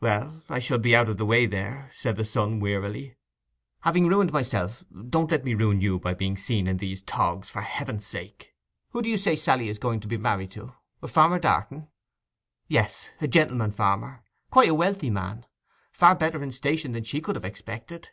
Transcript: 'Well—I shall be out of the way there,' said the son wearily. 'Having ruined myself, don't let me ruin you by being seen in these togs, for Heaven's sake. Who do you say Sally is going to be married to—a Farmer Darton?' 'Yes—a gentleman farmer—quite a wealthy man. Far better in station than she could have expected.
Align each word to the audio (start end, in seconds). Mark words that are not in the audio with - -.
'Well—I 0.00 0.58
shall 0.58 0.76
be 0.76 0.94
out 0.94 1.08
of 1.08 1.16
the 1.16 1.24
way 1.24 1.46
there,' 1.46 1.90
said 1.94 2.16
the 2.16 2.26
son 2.26 2.60
wearily. 2.60 3.16
'Having 3.80 4.06
ruined 4.06 4.30
myself, 4.30 4.84
don't 5.08 5.30
let 5.30 5.46
me 5.46 5.54
ruin 5.54 5.80
you 5.80 5.98
by 5.98 6.12
being 6.12 6.36
seen 6.36 6.66
in 6.66 6.76
these 6.76 7.00
togs, 7.00 7.48
for 7.48 7.62
Heaven's 7.62 8.06
sake. 8.06 8.54
Who 8.90 9.00
do 9.00 9.08
you 9.08 9.16
say 9.16 9.34
Sally 9.34 9.70
is 9.70 9.78
going 9.78 10.00
to 10.00 10.08
be 10.08 10.18
married 10.18 10.50
to—a 10.50 11.08
Farmer 11.08 11.38
Darton?' 11.38 11.88
'Yes—a 12.68 13.28
gentleman 13.28 13.70
farmer—quite 13.70 14.68
a 14.68 14.74
wealthy 14.74 15.08
man. 15.08 15.46
Far 15.90 16.16
better 16.16 16.42
in 16.42 16.52
station 16.52 16.92
than 16.92 17.04
she 17.04 17.22
could 17.22 17.36
have 17.36 17.46
expected. 17.46 18.10